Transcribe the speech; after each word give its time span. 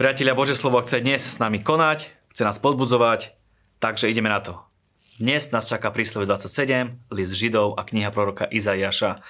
Priatelia, 0.00 0.32
Bože 0.32 0.56
slovo 0.56 0.80
chce 0.80 1.04
dnes 1.04 1.20
s 1.20 1.36
nami 1.36 1.60
konať, 1.60 2.08
chce 2.32 2.40
nás 2.48 2.56
podbudzovať, 2.56 3.36
takže 3.84 4.08
ideme 4.08 4.32
na 4.32 4.40
to. 4.40 4.56
Dnes 5.20 5.52
nás 5.52 5.68
čaká 5.68 5.92
príslovie 5.92 6.24
27, 6.24 7.12
list 7.12 7.36
Židov 7.36 7.76
a 7.76 7.84
kniha 7.84 8.08
proroka 8.08 8.48
Izaiáša. 8.48 9.20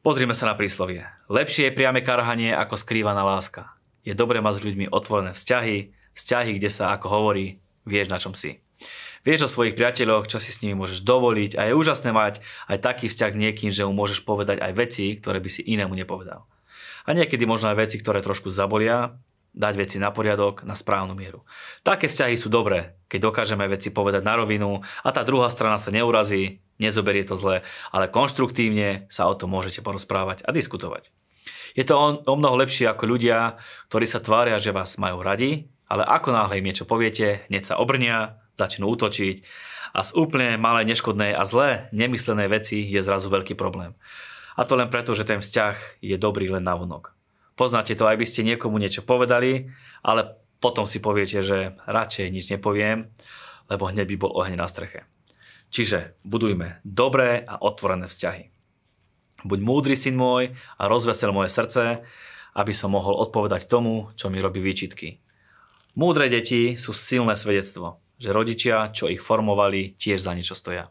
Pozrime 0.00 0.32
sa 0.32 0.48
na 0.48 0.56
príslovie. 0.56 1.04
Lepšie 1.28 1.68
je 1.68 1.76
priame 1.76 2.00
karhanie 2.00 2.48
ako 2.48 2.80
skrývaná 2.80 3.28
láska. 3.28 3.76
Je 4.00 4.16
dobré 4.16 4.40
mať 4.40 4.64
s 4.64 4.64
ľuďmi 4.72 4.86
otvorené 4.88 5.36
vzťahy, 5.36 5.92
vzťahy, 6.16 6.50
kde 6.56 6.72
sa, 6.72 6.96
ako 6.96 7.20
hovorí, 7.20 7.60
vieš 7.84 8.08
na 8.08 8.16
čom 8.16 8.32
si. 8.32 8.64
Vieš 9.28 9.44
o 9.44 9.52
svojich 9.52 9.76
priateľoch, 9.76 10.32
čo 10.32 10.40
si 10.40 10.48
s 10.48 10.64
nimi 10.64 10.80
môžeš 10.80 11.04
dovoliť 11.04 11.60
a 11.60 11.68
je 11.68 11.76
úžasné 11.76 12.08
mať 12.16 12.40
aj 12.72 12.80
taký 12.80 13.12
vzťah 13.12 13.36
s 13.36 13.40
niekým, 13.44 13.68
že 13.68 13.84
mu 13.84 13.92
môžeš 13.92 14.24
povedať 14.24 14.64
aj 14.64 14.72
veci, 14.80 15.12
ktoré 15.20 15.44
by 15.44 15.50
si 15.52 15.60
inému 15.60 15.92
nepovedal. 15.92 16.48
A 17.04 17.12
niekedy 17.12 17.44
možno 17.44 17.68
aj 17.68 17.84
veci, 17.84 18.00
ktoré 18.00 18.24
trošku 18.24 18.48
zabolia, 18.48 19.20
dať 19.50 19.74
veci 19.74 19.96
na 19.98 20.14
poriadok, 20.14 20.62
na 20.62 20.78
správnu 20.78 21.18
mieru. 21.18 21.42
Také 21.82 22.06
vzťahy 22.06 22.38
sú 22.38 22.46
dobré, 22.46 22.98
keď 23.10 23.30
dokážeme 23.30 23.66
veci 23.66 23.90
povedať 23.90 24.22
na 24.22 24.38
rovinu 24.38 24.78
a 25.02 25.08
tá 25.10 25.26
druhá 25.26 25.50
strana 25.50 25.76
sa 25.76 25.90
neurazí, 25.90 26.62
nezoberie 26.78 27.26
to 27.26 27.34
zle, 27.34 27.66
ale 27.90 28.12
konštruktívne 28.12 29.10
sa 29.10 29.26
o 29.26 29.34
tom 29.34 29.50
môžete 29.50 29.82
porozprávať 29.82 30.46
a 30.46 30.54
diskutovať. 30.54 31.10
Je 31.74 31.86
to 31.86 31.94
o, 31.98 32.34
mnoho 32.34 32.58
lepšie 32.58 32.90
ako 32.90 33.06
ľudia, 33.06 33.58
ktorí 33.90 34.06
sa 34.06 34.22
tvária, 34.22 34.58
že 34.58 34.74
vás 34.74 34.98
majú 34.98 35.22
radi, 35.22 35.70
ale 35.90 36.06
ako 36.06 36.30
náhle 36.30 36.62
im 36.62 36.66
niečo 36.70 36.86
poviete, 36.86 37.46
hneď 37.50 37.74
sa 37.74 37.78
obrnia, 37.78 38.38
začnú 38.54 38.86
útočiť 38.94 39.42
a 39.94 40.06
z 40.06 40.10
úplne 40.14 40.54
malej, 40.58 40.86
neškodnej 40.86 41.34
a 41.34 41.42
zlé 41.42 41.90
nemyslenej 41.90 42.48
veci 42.50 42.78
je 42.86 43.02
zrazu 43.02 43.26
veľký 43.26 43.58
problém. 43.58 43.98
A 44.54 44.66
to 44.66 44.78
len 44.78 44.90
preto, 44.90 45.14
že 45.14 45.26
ten 45.26 45.42
vzťah 45.42 46.02
je 46.02 46.16
dobrý 46.20 46.50
len 46.50 46.62
na 46.62 46.74
vonok. 46.78 47.14
Poznáte 47.60 47.92
to, 47.92 48.08
aj 48.08 48.16
by 48.16 48.24
ste 48.24 48.48
niekomu 48.48 48.80
niečo 48.80 49.04
povedali, 49.04 49.68
ale 50.00 50.40
potom 50.64 50.88
si 50.88 50.96
poviete, 50.96 51.44
že 51.44 51.76
radšej 51.84 52.32
nič 52.32 52.48
nepoviem, 52.56 53.12
lebo 53.68 53.84
hneď 53.84 54.08
by 54.08 54.16
bol 54.16 54.32
oheň 54.32 54.56
na 54.56 54.64
streche. 54.64 55.04
Čiže 55.68 56.16
budujme 56.24 56.80
dobré 56.88 57.44
a 57.44 57.60
otvorené 57.60 58.08
vzťahy. 58.08 58.48
Buď 59.44 59.58
múdry, 59.60 59.92
syn 59.92 60.16
môj, 60.16 60.56
a 60.80 60.88
rozvesel 60.88 61.36
moje 61.36 61.52
srdce, 61.52 62.00
aby 62.56 62.72
som 62.72 62.96
mohol 62.96 63.20
odpovedať 63.28 63.68
tomu, 63.68 64.08
čo 64.16 64.32
mi 64.32 64.40
robí 64.40 64.64
výčitky. 64.64 65.20
Múdre 66.00 66.32
deti 66.32 66.80
sú 66.80 66.96
silné 66.96 67.36
svedectvo, 67.36 68.00
že 68.16 68.32
rodičia, 68.32 68.88
čo 68.88 69.12
ich 69.12 69.20
formovali, 69.20 70.00
tiež 70.00 70.24
za 70.24 70.32
niečo 70.32 70.56
stoja. 70.56 70.88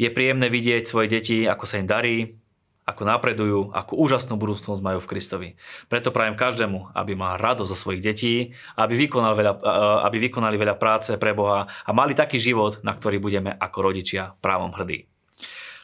Je 0.00 0.08
príjemné 0.08 0.48
vidieť 0.48 0.88
svoje 0.88 1.20
deti, 1.20 1.44
ako 1.44 1.68
sa 1.68 1.84
im 1.84 1.88
darí, 1.88 2.32
ako 2.86 3.02
napredujú, 3.02 3.74
akú 3.74 3.98
úžasnú 3.98 4.38
budúcnosť 4.38 4.78
majú 4.78 5.02
v 5.02 5.10
Kristovi. 5.10 5.48
Preto 5.90 6.14
prajem 6.14 6.38
každému, 6.38 6.94
aby 6.94 7.18
mal 7.18 7.34
radosť 7.34 7.70
zo 7.74 7.76
svojich 7.76 8.02
detí, 8.02 8.34
aby, 8.78 8.94
vykonal 8.94 9.34
veľa, 9.34 9.52
aby 10.06 10.30
vykonali 10.30 10.54
veľa 10.54 10.78
práce 10.78 11.18
pre 11.18 11.34
Boha 11.34 11.66
a 11.66 11.90
mali 11.90 12.14
taký 12.14 12.38
život, 12.38 12.78
na 12.86 12.94
ktorý 12.94 13.18
budeme 13.18 13.50
ako 13.58 13.90
rodičia 13.90 14.38
právom 14.38 14.70
hrdí. 14.70 15.10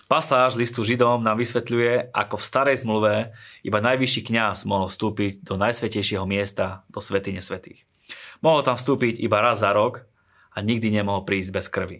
Pasáž 0.07 0.61
listu 0.61 0.85
Židom 0.85 1.25
nám 1.25 1.41
vysvetľuje, 1.41 2.13
ako 2.13 2.37
v 2.37 2.45
starej 2.45 2.77
zmluve 2.85 3.33
iba 3.67 3.79
najvyšší 3.81 4.29
kňaz 4.29 4.69
mohol 4.69 4.87
vstúpiť 4.87 5.43
do 5.43 5.57
najsvetejšieho 5.59 6.29
miesta, 6.29 6.87
do 6.93 7.01
svetine 7.01 7.41
svetých. 7.41 7.83
Mohol 8.45 8.61
tam 8.63 8.77
vstúpiť 8.77 9.19
iba 9.19 9.41
raz 9.41 9.65
za 9.65 9.73
rok 9.73 10.05
a 10.53 10.61
nikdy 10.61 10.93
nemohol 10.93 11.25
prísť 11.25 11.51
bez 11.51 11.67
krvi. 11.73 11.99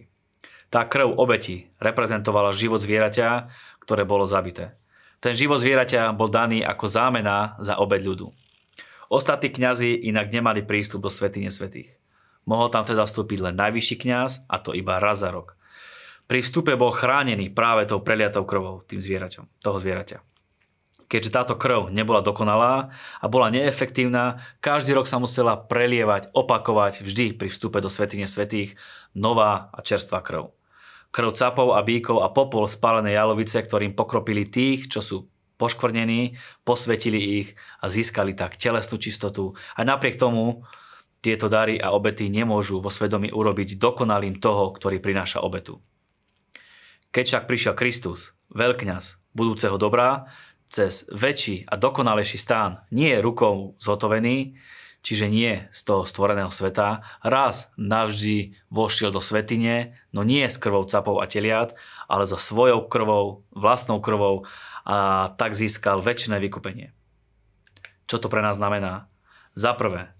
Tá 0.69 0.85
krv 0.85 1.17
obeti 1.17 1.73
reprezentovala 1.81 2.53
život 2.53 2.85
zvieraťa, 2.85 3.49
ktoré 3.81 4.05
bolo 4.05 4.29
zabité. 4.29 4.77
Ten 5.23 5.31
život 5.31 5.55
zvieraťa 5.55 6.11
bol 6.11 6.27
daný 6.27 6.67
ako 6.67 6.83
zámena 6.83 7.55
za 7.63 7.79
obed 7.79 8.03
ľudu. 8.03 8.27
Ostatní 9.07 9.55
kňazi 9.55 10.11
inak 10.11 10.27
nemali 10.27 10.67
prístup 10.67 10.99
do 10.99 11.07
svetine 11.07 11.47
svetých. 11.47 11.95
Mohol 12.43 12.67
tam 12.75 12.83
teda 12.83 13.07
vstúpiť 13.07 13.39
len 13.39 13.55
najvyšší 13.55 14.03
kňaz 14.03 14.51
a 14.51 14.59
to 14.59 14.75
iba 14.75 14.99
raz 14.99 15.23
za 15.23 15.31
rok. 15.31 15.55
Pri 16.27 16.43
vstupe 16.43 16.75
bol 16.75 16.91
chránený 16.91 17.55
práve 17.55 17.87
tou 17.87 18.03
preliatou 18.03 18.43
krvou 18.43 18.83
tým 18.83 18.99
zvieraťom, 18.99 19.47
toho 19.63 19.79
zvieraťa. 19.79 20.19
Keďže 21.07 21.31
táto 21.31 21.55
krv 21.55 21.87
nebola 21.87 22.19
dokonalá 22.19 22.91
a 23.23 23.25
bola 23.31 23.47
neefektívna, 23.47 24.43
každý 24.59 24.91
rok 24.91 25.07
sa 25.07 25.23
musela 25.23 25.55
prelievať, 25.55 26.35
opakovať 26.35 26.99
vždy 26.99 27.39
pri 27.39 27.47
vstupe 27.47 27.79
do 27.79 27.87
svetine 27.87 28.27
svetých 28.27 28.75
nová 29.15 29.71
a 29.71 29.79
čerstvá 29.79 30.19
krv 30.19 30.51
krv 31.13 31.29
capov 31.37 31.77
a 31.77 31.85
bíkov 31.85 32.25
a 32.25 32.33
popol 32.33 32.65
spálenej 32.65 33.13
jalovice, 33.13 33.61
ktorým 33.61 33.93
pokropili 33.93 34.49
tých, 34.49 34.89
čo 34.89 34.99
sú 35.05 35.17
poškvrnení, 35.61 36.33
posvetili 36.65 37.45
ich 37.45 37.49
a 37.79 37.87
získali 37.87 38.33
tak 38.33 38.57
telesnú 38.57 38.97
čistotu. 38.97 39.53
A 39.77 39.85
napriek 39.85 40.17
tomu 40.17 40.65
tieto 41.23 41.47
dary 41.47 41.77
a 41.77 41.93
obety 41.93 42.27
nemôžu 42.27 42.81
vo 42.81 42.89
svedomí 42.89 43.29
urobiť 43.29 43.77
dokonalým 43.77 44.41
toho, 44.41 44.73
ktorý 44.73 44.99
prináša 44.99 45.39
obetu. 45.39 45.79
Keď 47.13 47.23
však 47.29 47.43
prišiel 47.45 47.73
Kristus, 47.77 48.33
veľkňaz 48.51 49.37
budúceho 49.37 49.77
dobra, 49.77 50.27
cez 50.65 51.05
väčší 51.13 51.69
a 51.69 51.77
dokonalejší 51.77 52.41
stán 52.41 52.81
nie 52.89 53.13
rukou 53.21 53.77
zhotovený, 53.77 54.57
čiže 55.03 55.27
nie 55.27 55.67
z 55.69 55.81
toho 55.83 56.07
stvoreného 56.07 56.49
sveta, 56.49 57.03
raz 57.21 57.69
navždy 57.75 58.55
vošiel 58.71 59.11
do 59.11 59.19
svetine, 59.19 59.99
no 60.15 60.23
nie 60.23 60.47
s 60.47 60.57
krvou 60.57 60.87
capov 60.87 61.19
a 61.19 61.27
teliat, 61.27 61.75
ale 62.07 62.23
so 62.25 62.39
svojou 62.39 62.87
krvou, 62.87 63.43
vlastnou 63.51 63.99
krvou 63.99 64.47
a 64.87 65.29
tak 65.35 65.53
získal 65.53 65.99
väčšie 65.99 66.39
vykupenie. 66.39 66.95
Čo 68.07 68.23
to 68.23 68.31
pre 68.31 68.39
nás 68.39 68.55
znamená? 68.55 69.11
Za 69.53 69.75
prvé, 69.75 70.15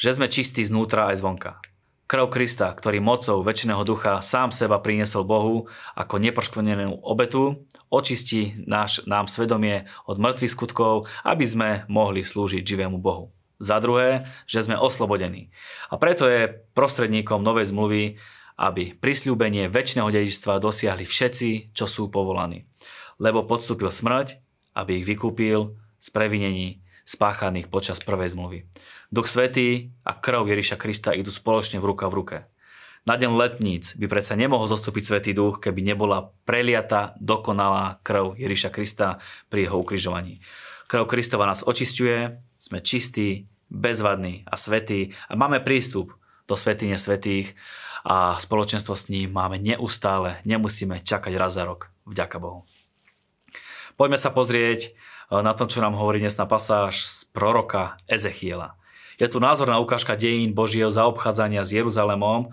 že 0.00 0.16
sme 0.16 0.30
čistí 0.30 0.64
znútra 0.64 1.12
aj 1.12 1.20
zvonka. 1.20 1.52
Krv 2.12 2.28
Krista, 2.28 2.68
ktorý 2.68 3.00
mocou 3.00 3.40
väčšiného 3.40 3.88
ducha 3.88 4.20
sám 4.20 4.52
seba 4.52 4.76
priniesol 4.84 5.24
Bohu 5.24 5.64
ako 5.96 6.20
nepoškvrnenú 6.20 7.00
obetu, 7.00 7.64
očistí 7.88 8.52
náš, 8.68 9.00
nám 9.08 9.32
svedomie 9.32 9.88
od 10.04 10.20
mŕtvych 10.20 10.52
skutkov, 10.52 11.08
aby 11.24 11.44
sme 11.48 11.68
mohli 11.88 12.20
slúžiť 12.20 12.60
živému 12.60 13.00
Bohu. 13.00 13.32
Za 13.62 13.78
druhé, 13.78 14.26
že 14.50 14.66
sme 14.66 14.74
oslobodení. 14.74 15.54
A 15.86 15.94
preto 15.94 16.26
je 16.26 16.50
prostredníkom 16.74 17.46
novej 17.46 17.70
zmluvy, 17.70 18.18
aby 18.58 18.98
prisľúbenie 18.98 19.70
väčšného 19.70 20.10
dedičstva 20.10 20.58
dosiahli 20.58 21.06
všetci, 21.06 21.70
čo 21.70 21.86
sú 21.86 22.10
povolaní. 22.10 22.66
Lebo 23.22 23.46
podstúpil 23.46 23.86
smrť, 23.86 24.42
aby 24.74 24.98
ich 24.98 25.06
vykúpil 25.06 25.78
z 26.02 26.08
previnení 26.10 26.82
spáchaných 27.06 27.70
počas 27.70 28.02
prvej 28.02 28.34
zmluvy. 28.34 28.58
Duch 29.14 29.30
Svetý 29.30 29.94
a 30.02 30.18
krv 30.18 30.42
Ježiša 30.50 30.76
Krista 30.80 31.14
idú 31.14 31.30
spoločne 31.30 31.78
v 31.78 31.86
ruka 31.86 32.10
v 32.10 32.16
ruke. 32.18 32.36
Na 33.02 33.18
deň 33.18 33.34
letníc 33.34 33.98
by 33.98 34.06
predsa 34.06 34.38
nemohol 34.38 34.70
zostúpiť 34.70 35.02
Svetý 35.06 35.30
Duch, 35.34 35.58
keby 35.58 35.82
nebola 35.82 36.30
preliata 36.46 37.18
dokonalá 37.18 37.98
krv 38.06 38.38
Ježiša 38.38 38.70
Krista 38.70 39.18
pri 39.50 39.66
jeho 39.66 39.82
ukrižovaní. 39.82 40.38
Krv 40.86 41.10
Kristova 41.10 41.50
nás 41.50 41.66
očistuje, 41.66 42.38
sme 42.62 42.78
čistí, 42.78 43.50
bezvadný 43.72 44.44
a 44.44 44.60
svetý 44.60 45.16
a 45.26 45.34
máme 45.34 45.64
prístup 45.64 46.12
do 46.44 46.54
svetine 46.60 47.00
svetých 47.00 47.56
a 48.04 48.36
spoločenstvo 48.36 48.92
s 48.92 49.08
ním 49.08 49.32
máme 49.32 49.56
neustále, 49.56 50.44
nemusíme 50.44 51.00
čakať 51.00 51.32
raz 51.40 51.56
za 51.56 51.64
rok. 51.64 51.88
Vďaka 52.04 52.36
Bohu. 52.42 52.68
Poďme 53.96 54.18
sa 54.20 54.28
pozrieť 54.28 54.92
eh, 54.92 55.40
na 55.40 55.56
to, 55.56 55.64
čo 55.64 55.80
nám 55.80 55.96
hovorí 55.96 56.20
dnes 56.20 56.36
na 56.36 56.44
pasáž 56.44 57.00
z 57.00 57.16
proroka 57.32 57.96
Ezechiela. 58.04 58.76
Je 59.16 59.30
tu 59.30 59.38
názorná 59.38 59.78
ukážka 59.78 60.18
dejín 60.18 60.52
Božieho 60.52 60.90
zaobchádzania 60.90 61.62
s 61.62 61.70
Jeruzalemom 61.70 62.50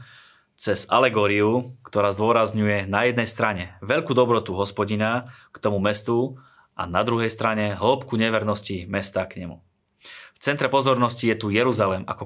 cez 0.59 0.83
alegóriu, 0.91 1.73
ktorá 1.87 2.11
zdôrazňuje 2.11 2.85
na 2.85 3.07
jednej 3.07 3.25
strane 3.25 3.63
veľkú 3.79 4.11
dobrotu 4.11 4.53
hospodina 4.53 5.31
k 5.55 5.57
tomu 5.57 5.79
mestu 5.79 6.37
a 6.75 6.83
na 6.83 7.01
druhej 7.01 7.31
strane 7.31 7.73
hĺbku 7.79 8.19
nevernosti 8.19 8.85
mesta 8.91 9.23
k 9.23 9.47
nemu. 9.47 9.63
Centre 10.39 10.71
pozornosti 10.71 11.27
je 11.27 11.35
tu 11.35 11.51
Jeruzalem 11.51 12.07
ako 12.07 12.23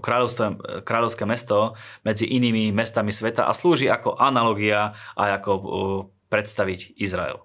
kráľovské 0.86 1.26
mesto 1.26 1.74
medzi 2.06 2.30
inými 2.30 2.70
mestami 2.70 3.10
sveta 3.10 3.50
a 3.50 3.58
slúži 3.58 3.90
ako 3.90 4.22
analogia 4.22 4.94
a 5.18 5.42
ako 5.42 5.52
predstaviť 6.30 6.94
Izrael. 7.02 7.42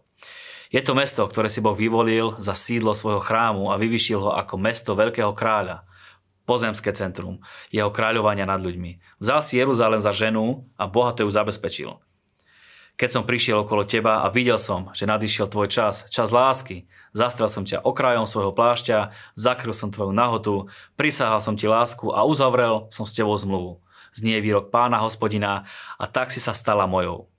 Je 0.68 0.84
to 0.84 0.92
mesto, 0.92 1.24
ktoré 1.24 1.48
si 1.48 1.64
Boh 1.64 1.72
vyvolil 1.72 2.36
za 2.36 2.52
sídlo 2.52 2.92
svojho 2.92 3.24
chrámu 3.24 3.72
a 3.72 3.80
vyvyšil 3.80 4.20
ho 4.20 4.36
ako 4.36 4.60
mesto 4.60 4.92
veľkého 4.92 5.32
kráľa, 5.32 5.88
pozemské 6.44 6.92
centrum, 6.92 7.40
jeho 7.72 7.88
kráľovania 7.88 8.44
nad 8.44 8.60
ľuďmi. 8.60 9.20
Vzal 9.24 9.40
si 9.40 9.56
Jeruzalem 9.56 10.04
za 10.04 10.12
ženu 10.12 10.68
a 10.76 10.84
Boha 10.84 11.16
to 11.16 11.24
ju 11.24 11.32
zabezpečil. 11.32 11.96
Keď 12.98 13.14
som 13.14 13.22
prišiel 13.22 13.62
okolo 13.62 13.86
teba 13.86 14.26
a 14.26 14.28
videl 14.28 14.58
som, 14.58 14.90
že 14.90 15.06
nadišiel 15.06 15.46
tvoj 15.46 15.70
čas, 15.70 16.10
čas 16.10 16.34
lásky, 16.34 16.90
zastrel 17.14 17.46
som 17.46 17.62
ťa 17.62 17.86
okrajom 17.86 18.26
svojho 18.26 18.50
plášťa, 18.50 19.14
zakryl 19.38 19.70
som 19.70 19.94
tvoju 19.94 20.10
nahotu, 20.10 20.66
prisahal 20.98 21.38
som 21.38 21.54
ti 21.54 21.70
lásku 21.70 22.10
a 22.10 22.26
uzavrel 22.26 22.90
som 22.90 23.06
s 23.06 23.14
tebou 23.14 23.38
zmluvu. 23.38 23.78
Znie 24.10 24.42
výrok 24.42 24.74
pána 24.74 24.98
hospodina 24.98 25.62
a 25.94 26.04
tak 26.10 26.34
si 26.34 26.42
sa 26.42 26.50
stala 26.50 26.90
mojou. 26.90 27.30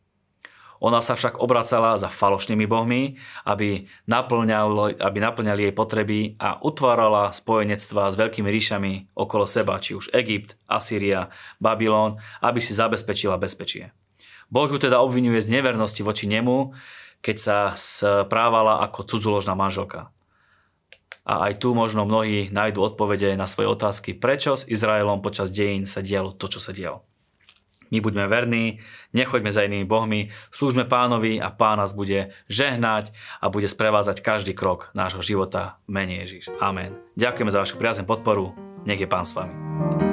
Ona 0.79 1.03
sa 1.03 1.19
však 1.19 1.43
obracala 1.43 1.99
za 1.99 2.07
falošnými 2.07 2.63
bohmi, 2.63 3.19
aby, 3.43 3.91
naplňali, 4.07 4.95
aby 4.95 5.17
naplňali 5.19 5.61
jej 5.67 5.73
potreby 5.75 6.39
a 6.39 6.55
utvárala 6.63 7.35
spojenectva 7.35 8.07
s 8.07 8.15
veľkými 8.15 8.47
ríšami 8.47 9.11
okolo 9.11 9.43
seba, 9.43 9.75
či 9.83 9.99
už 9.99 10.07
Egypt, 10.15 10.55
Asýria, 10.71 11.27
Babylon, 11.59 12.15
aby 12.39 12.63
si 12.63 12.71
zabezpečila 12.71 13.35
bezpečie. 13.35 13.91
Boh 14.49 14.69
ju 14.69 14.81
teda 14.81 15.01
obvinuje 15.01 15.37
z 15.41 15.53
nevernosti 15.53 16.01
voči 16.01 16.25
nemu, 16.25 16.73
keď 17.21 17.37
sa 17.37 17.57
správala 17.77 18.81
ako 18.85 19.05
cudzoložná 19.05 19.53
manželka. 19.53 20.09
A 21.29 21.45
aj 21.45 21.61
tu 21.61 21.77
možno 21.77 22.09
mnohí 22.09 22.49
nájdú 22.49 22.81
odpovede 22.81 23.37
na 23.37 23.45
svoje 23.45 23.69
otázky, 23.69 24.17
prečo 24.17 24.57
s 24.57 24.65
Izraelom 24.65 25.21
počas 25.21 25.53
dejín 25.53 25.85
sa 25.85 26.01
dialo 26.01 26.33
to, 26.33 26.49
čo 26.49 26.57
sa 26.57 26.73
dialo. 26.73 27.05
My 27.89 28.01
buďme 28.05 28.29
verní, 28.29 28.85
nechoďme 29.17 29.49
za 29.49 29.65
inými 29.65 29.85
bohmi, 29.85 30.29
slúžme 30.53 30.85
pánovi 30.85 31.41
a 31.41 31.49
pán 31.49 31.81
nás 31.81 31.97
bude 31.97 32.33
žehnať 32.45 33.09
a 33.41 33.49
bude 33.49 33.65
sprevázať 33.65 34.21
každý 34.21 34.53
krok 34.53 34.93
nášho 34.93 35.25
života 35.25 35.81
v 35.89 36.01
mene 36.01 36.21
Ježiš. 36.25 36.53
Amen. 36.61 36.97
Ďakujeme 37.17 37.49
za 37.53 37.61
vašu 37.65 37.81
priaznú 37.81 38.05
podporu. 38.05 38.53
Nech 38.85 39.01
je 39.01 39.09
pán 39.09 39.25
s 39.25 39.33
vami. 39.33 40.08